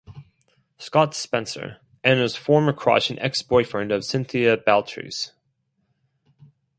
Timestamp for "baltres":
4.57-5.33